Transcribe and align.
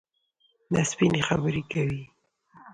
دا 0.73 0.81
سپيني 0.91 1.21
خبري 1.27 1.63
کوي. 1.71 2.01